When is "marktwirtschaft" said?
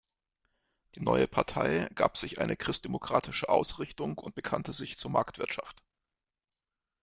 5.11-5.83